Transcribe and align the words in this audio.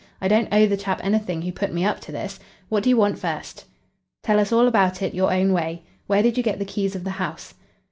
I 0.19 0.27
don't 0.27 0.51
owe 0.51 0.65
the 0.65 0.77
chap 0.77 0.99
anything 1.03 1.43
who 1.43 1.51
put 1.51 1.71
me 1.71 1.85
up 1.85 1.99
to 1.99 2.11
this. 2.11 2.39
What 2.69 2.81
do 2.81 2.89
you 2.89 2.97
want 2.97 3.19
first?" 3.19 3.65
"Tell 4.23 4.39
us 4.39 4.51
all 4.51 4.67
about 4.67 5.03
it 5.03 5.13
your 5.13 5.31
own 5.31 5.53
way. 5.53 5.83
Where 6.07 6.23
did 6.23 6.37
you 6.37 6.41
get 6.41 6.57
the 6.57 6.65
keys 6.65 6.95
of 6.95 7.03
the 7.03 7.11
house?" 7.11 7.53